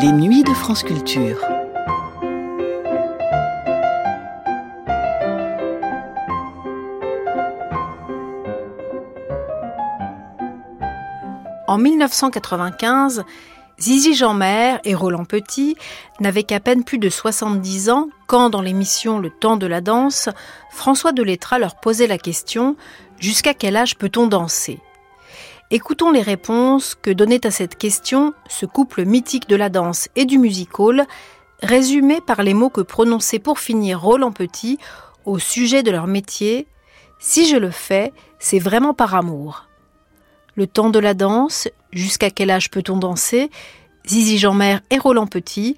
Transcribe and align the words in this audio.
Les 0.00 0.12
nuits 0.12 0.44
de 0.44 0.54
France 0.54 0.84
Culture. 0.84 1.38
En 11.66 11.78
1995, 11.78 13.24
Zizi 13.80 14.14
Jeanmer 14.14 14.76
et 14.84 14.94
Roland 14.94 15.24
Petit 15.24 15.76
n'avaient 16.20 16.44
qu'à 16.44 16.60
peine 16.60 16.84
plus 16.84 16.98
de 16.98 17.08
70 17.08 17.90
ans 17.90 18.08
quand, 18.28 18.50
dans 18.50 18.62
l'émission 18.62 19.18
Le 19.18 19.30
temps 19.30 19.56
de 19.56 19.66
la 19.66 19.80
danse, 19.80 20.28
François 20.70 21.10
Delettra 21.10 21.58
leur 21.58 21.74
posait 21.74 22.06
la 22.06 22.18
question 22.18 22.76
Jusqu'à 23.18 23.52
quel 23.52 23.76
âge 23.76 23.96
peut-on 23.96 24.28
danser? 24.28 24.78
Écoutons 25.70 26.10
les 26.10 26.22
réponses 26.22 26.94
que 26.94 27.10
donnait 27.10 27.46
à 27.46 27.50
cette 27.50 27.76
question 27.76 28.32
ce 28.48 28.64
couple 28.64 29.04
mythique 29.04 29.48
de 29.48 29.56
la 29.56 29.68
danse 29.68 30.08
et 30.16 30.24
du 30.24 30.38
music 30.38 30.78
hall, 30.80 31.06
résumé 31.62 32.20
par 32.20 32.42
les 32.42 32.54
mots 32.54 32.70
que 32.70 32.80
prononçait 32.80 33.38
pour 33.38 33.58
finir 33.58 34.00
Roland 34.00 34.32
Petit 34.32 34.78
au 35.26 35.38
sujet 35.38 35.82
de 35.82 35.90
leur 35.90 36.06
métier 36.06 36.66
Si 37.18 37.46
je 37.46 37.56
le 37.56 37.70
fais, 37.70 38.12
c'est 38.38 38.58
vraiment 38.58 38.94
par 38.94 39.14
amour 39.14 39.68
le 40.58 40.66
temps 40.66 40.90
de 40.90 40.98
la 40.98 41.14
danse, 41.14 41.68
jusqu'à 41.92 42.30
quel 42.30 42.50
âge 42.50 42.68
peut-on 42.70 42.96
danser, 42.96 43.48
Zizi 44.08 44.38
Jeanmer 44.38 44.78
et 44.90 44.98
Roland 44.98 45.28
Petit, 45.28 45.76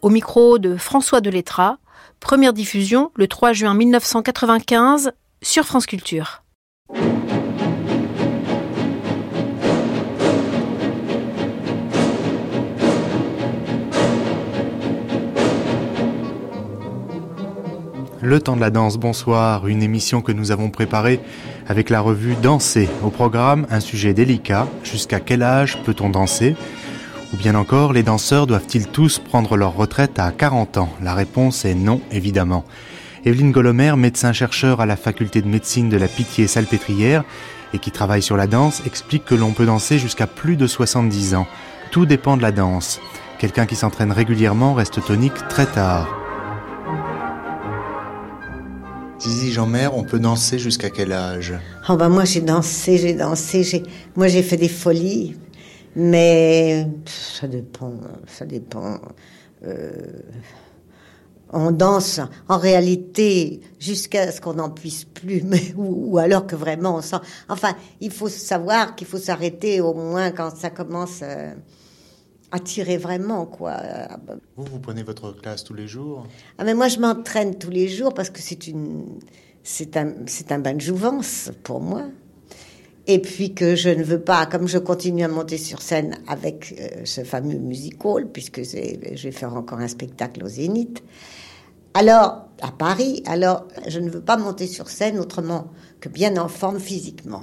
au 0.00 0.08
micro 0.08 0.58
de 0.58 0.78
François 0.78 1.20
Delettra, 1.20 1.76
première 2.18 2.54
diffusion 2.54 3.12
le 3.14 3.28
3 3.28 3.52
juin 3.52 3.74
1995 3.74 5.12
sur 5.42 5.64
France 5.64 5.84
Culture. 5.84 6.41
Le 18.32 18.40
temps 18.40 18.56
de 18.56 18.62
la 18.62 18.70
danse, 18.70 18.96
bonsoir, 18.96 19.66
une 19.66 19.82
émission 19.82 20.22
que 20.22 20.32
nous 20.32 20.52
avons 20.52 20.70
préparée 20.70 21.20
avec 21.68 21.90
la 21.90 22.00
revue 22.00 22.34
Danser. 22.34 22.88
Au 23.04 23.10
programme, 23.10 23.66
un 23.68 23.80
sujet 23.80 24.14
délicat, 24.14 24.66
jusqu'à 24.82 25.20
quel 25.20 25.42
âge 25.42 25.76
peut-on 25.84 26.08
danser? 26.08 26.56
Ou 27.34 27.36
bien 27.36 27.54
encore, 27.54 27.92
les 27.92 28.02
danseurs 28.02 28.46
doivent-ils 28.46 28.86
tous 28.86 29.18
prendre 29.18 29.58
leur 29.58 29.76
retraite 29.76 30.18
à 30.18 30.32
40 30.32 30.78
ans? 30.78 30.88
La 31.02 31.12
réponse 31.12 31.66
est 31.66 31.74
non, 31.74 32.00
évidemment. 32.10 32.64
Evelyne 33.26 33.52
Golomer, 33.52 33.96
médecin-chercheur 33.98 34.80
à 34.80 34.86
la 34.86 34.96
faculté 34.96 35.42
de 35.42 35.48
médecine 35.48 35.90
de 35.90 35.98
la 35.98 36.08
Pitié-Salpêtrière 36.08 37.24
et 37.74 37.78
qui 37.80 37.90
travaille 37.90 38.22
sur 38.22 38.38
la 38.38 38.46
danse, 38.46 38.82
explique 38.86 39.26
que 39.26 39.34
l'on 39.34 39.52
peut 39.52 39.66
danser 39.66 39.98
jusqu'à 39.98 40.26
plus 40.26 40.56
de 40.56 40.66
70 40.66 41.34
ans. 41.34 41.46
Tout 41.90 42.06
dépend 42.06 42.38
de 42.38 42.42
la 42.42 42.50
danse. 42.50 42.98
Quelqu'un 43.38 43.66
qui 43.66 43.76
s'entraîne 43.76 44.10
régulièrement 44.10 44.72
reste 44.72 45.04
tonique 45.04 45.36
très 45.50 45.66
tard. 45.66 46.21
Zizi 49.22 49.52
Jean-Mère, 49.52 49.96
on 49.96 50.02
peut 50.02 50.18
danser 50.18 50.58
jusqu'à 50.58 50.90
quel 50.90 51.12
âge? 51.12 51.54
Oh 51.88 51.96
ben 51.96 52.08
Moi, 52.08 52.24
j'ai 52.24 52.40
dansé, 52.40 52.98
j'ai 52.98 53.14
dansé, 53.14 53.62
j'ai... 53.62 53.84
moi, 54.16 54.26
j'ai 54.26 54.42
fait 54.42 54.56
des 54.56 54.68
folies, 54.68 55.36
mais 55.94 56.88
ça 57.04 57.46
dépend, 57.46 57.92
ça 58.26 58.44
dépend. 58.44 58.98
Euh, 59.64 59.92
on 61.50 61.70
danse 61.70 62.20
en 62.48 62.58
réalité 62.58 63.60
jusqu'à 63.78 64.32
ce 64.32 64.40
qu'on 64.40 64.54
n'en 64.54 64.70
puisse 64.70 65.04
plus, 65.04 65.42
mais, 65.44 65.72
ou, 65.76 66.18
alors 66.18 66.44
que 66.48 66.56
vraiment 66.56 66.96
on 66.96 67.00
sent. 67.00 67.20
Enfin, 67.48 67.76
il 68.00 68.10
faut 68.10 68.28
savoir 68.28 68.96
qu'il 68.96 69.06
faut 69.06 69.18
s'arrêter 69.18 69.80
au 69.80 69.94
moins 69.94 70.32
quand 70.32 70.50
ça 70.56 70.70
commence. 70.70 71.20
Euh, 71.22 71.54
attirer 72.52 72.98
vraiment 72.98 73.46
quoi. 73.46 73.76
Vous 74.56 74.64
vous 74.64 74.78
prenez 74.78 75.02
votre 75.02 75.32
classe 75.32 75.64
tous 75.64 75.74
les 75.74 75.88
jours? 75.88 76.26
Ah 76.58 76.64
mais 76.64 76.74
moi 76.74 76.88
je 76.88 77.00
m'entraîne 77.00 77.58
tous 77.58 77.70
les 77.70 77.88
jours 77.88 78.14
parce 78.14 78.30
que 78.30 78.40
c'est 78.40 78.68
une 78.68 79.18
c'est 79.62 79.96
un 79.96 80.12
c'est 80.26 80.52
un 80.52 80.58
bain 80.58 80.74
de 80.74 80.80
jouvence 80.80 81.50
pour 81.64 81.80
moi. 81.80 82.04
Et 83.08 83.18
puis 83.20 83.52
que 83.52 83.74
je 83.74 83.88
ne 83.88 84.04
veux 84.04 84.20
pas, 84.20 84.46
comme 84.46 84.68
je 84.68 84.78
continue 84.78 85.24
à 85.24 85.28
monter 85.28 85.58
sur 85.58 85.82
scène 85.82 86.18
avec 86.28 86.72
euh, 86.78 87.02
ce 87.04 87.24
fameux 87.24 87.58
musical, 87.58 88.28
puisque 88.32 88.62
je 88.62 89.22
vais 89.24 89.32
faire 89.32 89.56
encore 89.56 89.80
un 89.80 89.88
spectacle 89.88 90.44
au 90.44 90.48
Zénith. 90.48 91.02
Alors, 91.94 92.46
à 92.60 92.70
Paris, 92.70 93.24
alors 93.26 93.66
je 93.88 93.98
ne 93.98 94.08
veux 94.08 94.20
pas 94.20 94.36
monter 94.36 94.68
sur 94.68 94.88
scène 94.88 95.18
autrement 95.18 95.72
que 96.00 96.08
bien 96.08 96.36
en 96.36 96.46
forme 96.46 96.78
physiquement. 96.78 97.42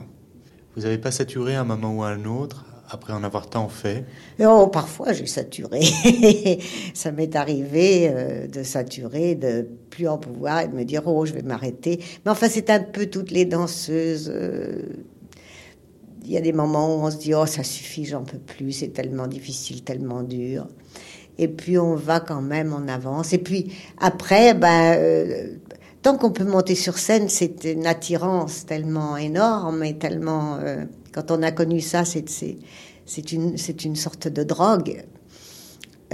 Vous 0.75 0.83
n'avez 0.83 0.97
pas 0.97 1.11
saturé 1.11 1.55
un 1.55 1.65
moment 1.65 1.93
ou 1.93 2.03
un 2.03 2.23
autre 2.23 2.65
après 2.89 3.13
en 3.13 3.23
avoir 3.23 3.49
tant 3.49 3.69
fait 3.69 4.05
Oh, 4.43 4.67
parfois 4.67 5.13
j'ai 5.13 5.27
saturé. 5.27 5.81
ça 6.93 7.11
m'est 7.11 7.35
arrivé 7.35 8.09
euh, 8.09 8.47
de 8.47 8.63
saturer, 8.63 9.35
de 9.35 9.67
plus 9.89 10.07
en 10.07 10.17
pouvoir 10.17 10.61
et 10.61 10.67
de 10.67 10.75
me 10.75 10.83
dire 10.83 11.03
oh 11.05 11.25
je 11.25 11.33
vais 11.33 11.41
m'arrêter. 11.41 11.99
Mais 12.25 12.31
enfin 12.31 12.47
c'est 12.49 12.69
un 12.69 12.79
peu 12.79 13.05
toutes 13.07 13.31
les 13.31 13.45
danseuses. 13.45 14.31
Euh, 14.33 14.81
il 16.25 16.31
y 16.31 16.37
a 16.37 16.41
des 16.41 16.53
moments 16.53 16.95
où 16.95 17.05
on 17.05 17.11
se 17.11 17.17
dit 17.17 17.33
oh 17.33 17.45
ça 17.45 17.63
suffit, 17.63 18.05
j'en 18.05 18.23
peux 18.23 18.39
plus, 18.39 18.71
c'est 18.71 18.89
tellement 18.89 19.27
difficile, 19.27 19.83
tellement 19.83 20.23
dur. 20.23 20.67
Et 21.37 21.47
puis 21.47 21.77
on 21.77 21.95
va 21.95 22.19
quand 22.19 22.41
même 22.41 22.73
en 22.73 22.87
avance. 22.87 23.33
Et 23.33 23.37
puis 23.37 23.71
après, 23.99 24.53
ben, 24.53 24.95
euh, 24.97 25.47
tant 26.01 26.17
qu'on 26.17 26.31
peut 26.31 26.43
monter 26.43 26.75
sur 26.75 26.97
scène, 26.97 27.29
c'est 27.29 27.63
une 27.65 27.85
attirance 27.87 28.65
tellement 28.65 29.15
énorme 29.15 29.83
et 29.83 29.97
tellement 29.97 30.59
quand 31.11 31.31
on 31.31 31.41
a 31.43 31.51
connu 31.51 31.81
ça, 31.81 32.03
c'est 32.05 33.31
une, 33.31 33.95
sorte 33.95 34.27
de 34.27 34.43
drogue 34.43 35.03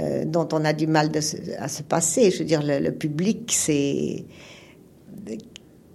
euh, 0.00 0.24
dont 0.24 0.48
on 0.52 0.64
a 0.64 0.72
du 0.72 0.86
mal 0.86 1.10
à 1.58 1.68
se 1.68 1.82
passer. 1.82 2.30
Je 2.30 2.38
veux 2.38 2.44
dire, 2.44 2.62
le, 2.62 2.90
public, 2.90 3.52
c'est 3.54 4.24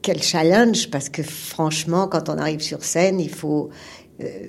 quel 0.02 0.22
challenge 0.22 0.90
parce 0.90 1.10
que 1.10 1.24
franchement, 1.24 2.08
quand 2.08 2.30
on 2.30 2.38
arrive 2.38 2.62
sur 2.62 2.84
scène, 2.84 3.20
il 3.20 3.30
faut 3.30 3.70
euh, 4.22 4.48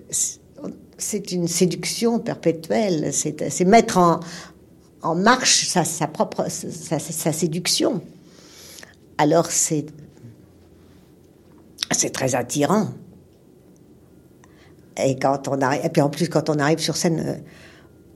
c'est 1.02 1.32
une 1.32 1.48
séduction 1.48 2.18
perpétuelle. 2.18 3.12
C'est 3.12 3.64
mettre 3.64 3.98
en, 5.02 5.14
marche 5.14 5.66
sa, 5.66 6.06
propre 6.06 6.46
sa, 6.48 7.32
séduction. 7.32 8.02
Alors 9.18 9.46
c'est 9.50 9.86
c'est 11.90 12.10
très 12.10 12.34
attirant. 12.34 12.88
Et 14.96 15.18
quand 15.18 15.48
on 15.48 15.60
arrive, 15.60 15.80
et 15.84 15.88
puis 15.88 16.02
en 16.02 16.10
plus 16.10 16.28
quand 16.28 16.50
on 16.50 16.58
arrive 16.58 16.78
sur 16.78 16.96
scène, 16.96 17.42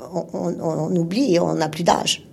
euh, 0.00 0.06
on, 0.12 0.26
on, 0.32 0.60
on 0.60 0.96
oublie 0.96 1.34
et 1.34 1.40
on 1.40 1.54
n'a 1.54 1.68
plus 1.68 1.84
d'âge. 1.84 2.26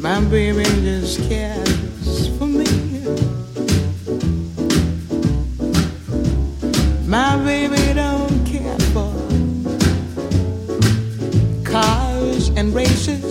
My 0.00 0.20
baby 0.30 0.62
just 0.62 1.28
cares 1.28 2.28
for 2.38 2.46
me. 2.46 2.77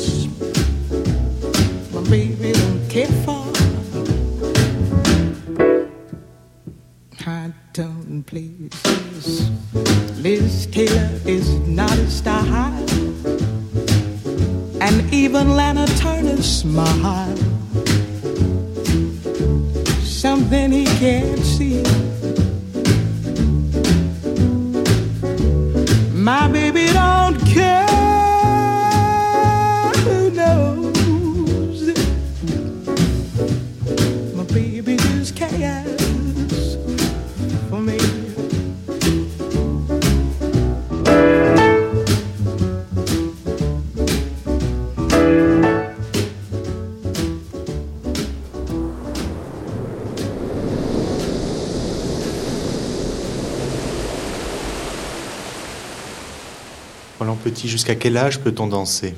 much 0.07 0.27
my 1.93 2.01
baby 2.09 2.51
don't 2.53 2.89
care 2.89 3.07
for. 3.25 3.45
I 7.25 7.51
don't 7.73 8.23
please. 8.23 9.49
Liz 10.19 10.67
Taylor 10.67 11.09
is 11.25 11.49
not 11.67 11.91
a 11.91 12.09
star 12.09 12.43
high, 12.43 12.85
and 14.81 15.13
even 15.13 15.55
Lana 15.55 15.87
Turner 15.97 16.41
smile. 16.41 17.37
Something 20.03 20.71
he 20.71 20.85
can't 20.85 21.39
see. 21.39 21.83
Petit, 57.43 57.67
jusqu'à 57.67 57.95
quel 57.95 58.15
âge 58.15 58.39
peut-on 58.39 58.67
danser? 58.67 59.15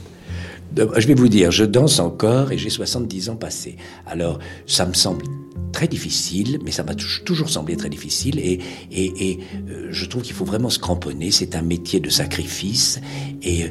Je 0.76 1.08
vais 1.08 1.16
vous 1.16 1.28
dire, 1.28 1.52
je 1.52 1.66
danse 1.66 2.00
encore 2.00 2.52
et 2.52 2.58
j'ai 2.58 2.70
70 2.70 3.30
ans 3.30 3.36
passés. 3.36 3.76
Alors, 4.06 4.40
ça 4.68 4.86
me 4.86 4.94
semble 4.94 5.24
très 5.74 5.88
difficile, 5.88 6.60
mais 6.64 6.72
ça 6.72 6.84
m'a 6.84 6.96
toujours 6.96 7.50
semblé 7.50 7.76
très 7.76 7.90
difficile 7.90 8.40
et 8.40 8.60
euh, 8.96 9.88
je 9.90 10.06
trouve 10.06 10.22
qu'il 10.22 10.34
faut 10.34 10.46
vraiment 10.46 10.70
se 10.70 10.80
cramponner. 10.80 11.32
C'est 11.32 11.56
un 11.56 11.62
métier 11.62 12.00
de 12.00 12.10
sacrifice 12.10 13.02
et 13.42 13.66
euh, 13.66 13.68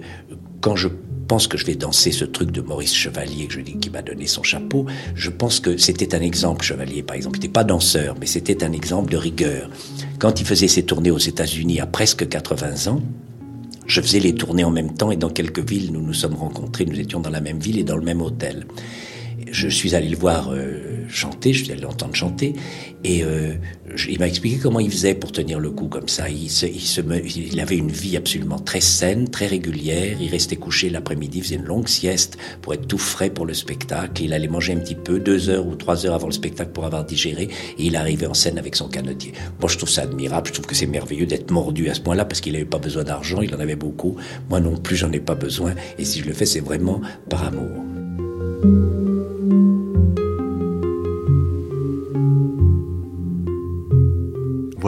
quand 0.60 0.76
je 0.76 0.88
pense 1.28 1.46
que 1.46 1.58
je 1.58 1.66
vais 1.66 1.74
danser 1.74 2.10
ce 2.10 2.24
truc 2.24 2.50
de 2.50 2.60
Maurice 2.60 2.94
Chevalier 2.94 3.46
que 3.46 3.54
je 3.54 3.60
dis 3.60 3.76
qui 3.78 3.90
m'a 3.90 4.02
donné 4.02 4.26
son 4.26 4.42
chapeau. 4.42 4.86
Je 5.14 5.30
pense 5.30 5.60
que 5.60 5.76
c'était 5.76 6.14
un 6.14 6.22
exemple 6.22 6.64
Chevalier 6.64 7.02
par 7.02 7.16
exemple. 7.16 7.36
Il 7.36 7.42
n'était 7.42 7.52
pas 7.52 7.64
danseur, 7.64 8.16
mais 8.18 8.26
c'était 8.26 8.64
un 8.64 8.72
exemple 8.72 9.12
de 9.12 9.16
rigueur. 9.16 9.70
Quand 10.18 10.40
il 10.40 10.46
faisait 10.46 10.68
ses 10.68 10.84
tournées 10.84 11.10
aux 11.10 11.18
États-Unis 11.18 11.80
à 11.80 11.86
presque 11.86 12.28
80 12.28 12.90
ans, 12.90 13.02
je 13.88 14.00
faisais 14.00 14.20
les 14.20 14.34
tournées 14.34 14.64
en 14.64 14.70
même 14.70 14.94
temps 14.94 15.10
et 15.10 15.16
dans 15.16 15.30
quelques 15.30 15.66
villes 15.68 15.92
nous 15.92 16.02
nous 16.02 16.14
sommes 16.14 16.36
rencontrés, 16.36 16.84
nous 16.84 17.00
étions 17.00 17.20
dans 17.20 17.30
la 17.30 17.40
même 17.40 17.58
ville 17.58 17.78
et 17.78 17.84
dans 17.84 17.96
le 17.96 18.04
même 18.04 18.20
hôtel. 18.20 18.66
Je 19.50 19.68
suis 19.68 19.94
allé 19.94 20.08
le 20.08 20.16
voir 20.16 20.50
euh, 20.52 20.87
chanter, 21.08 21.52
je 21.52 21.64
suis 21.64 21.74
l'entendre 21.74 22.14
chanter 22.14 22.54
et 23.04 23.22
euh, 23.22 23.54
il 24.08 24.18
m'a 24.18 24.26
expliqué 24.26 24.58
comment 24.58 24.80
il 24.80 24.90
faisait 24.90 25.14
pour 25.14 25.32
tenir 25.32 25.60
le 25.60 25.70
coup 25.70 25.88
comme 25.88 26.08
ça. 26.08 26.28
Il, 26.28 26.48
il 26.48 27.60
avait 27.60 27.76
une 27.76 27.90
vie 27.90 28.16
absolument 28.16 28.58
très 28.58 28.80
saine, 28.80 29.28
très 29.28 29.46
régulière. 29.46 30.16
Il 30.20 30.30
restait 30.30 30.56
couché 30.56 30.90
l'après-midi, 30.90 31.40
faisait 31.40 31.56
une 31.56 31.64
longue 31.64 31.88
sieste 31.88 32.38
pour 32.60 32.74
être 32.74 32.86
tout 32.86 32.98
frais 32.98 33.30
pour 33.30 33.46
le 33.46 33.54
spectacle. 33.54 34.22
Il 34.22 34.32
allait 34.32 34.48
manger 34.48 34.72
un 34.72 34.78
petit 34.78 34.94
peu, 34.94 35.20
deux 35.20 35.48
heures 35.48 35.66
ou 35.66 35.76
trois 35.76 36.06
heures 36.06 36.14
avant 36.14 36.26
le 36.26 36.32
spectacle 36.32 36.72
pour 36.72 36.84
avoir 36.84 37.04
digéré. 37.04 37.48
Et 37.78 37.84
il 37.86 37.96
arrivait 37.96 38.26
en 38.26 38.34
scène 38.34 38.58
avec 38.58 38.74
son 38.74 38.88
canotier. 38.88 39.32
Moi, 39.60 39.68
je 39.68 39.76
trouve 39.76 39.90
ça 39.90 40.02
admirable. 40.02 40.48
Je 40.48 40.52
trouve 40.52 40.66
que 40.66 40.74
c'est 40.74 40.86
merveilleux 40.86 41.26
d'être 41.26 41.50
mordu 41.50 41.88
à 41.88 41.94
ce 41.94 42.00
point-là 42.00 42.24
parce 42.24 42.40
qu'il 42.40 42.52
n'avait 42.52 42.64
pas 42.64 42.78
besoin 42.78 43.04
d'argent. 43.04 43.40
Il 43.42 43.54
en 43.54 43.60
avait 43.60 43.76
beaucoup. 43.76 44.16
Moi 44.48 44.60
non 44.60 44.76
plus, 44.76 44.96
j'en 44.96 45.12
ai 45.12 45.20
pas 45.20 45.34
besoin. 45.34 45.74
Et 45.98 46.04
si 46.04 46.20
je 46.20 46.26
le 46.26 46.32
fais, 46.32 46.46
c'est 46.46 46.60
vraiment 46.60 47.00
par 47.28 47.44
amour. 47.44 47.97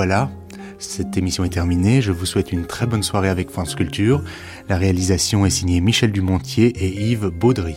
Voilà, 0.03 0.31
cette 0.79 1.19
émission 1.19 1.45
est 1.45 1.51
terminée. 1.51 2.01
Je 2.01 2.11
vous 2.11 2.25
souhaite 2.25 2.53
une 2.53 2.65
très 2.65 2.87
bonne 2.87 3.03
soirée 3.03 3.29
avec 3.29 3.51
France 3.51 3.75
Culture. 3.75 4.25
La 4.71 4.79
réalisation 4.79 5.45
est 5.45 5.51
signée 5.51 5.83
Michel 5.83 6.11
Dumontier 6.11 6.69
et 6.69 7.11
Yves 7.11 7.27
Baudry. 7.29 7.77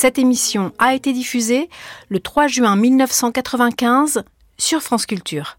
Cette 0.00 0.20
émission 0.20 0.70
a 0.78 0.94
été 0.94 1.12
diffusée 1.12 1.68
le 2.08 2.20
3 2.20 2.46
juin 2.46 2.76
1995 2.76 4.22
sur 4.56 4.80
France 4.80 5.06
Culture. 5.06 5.58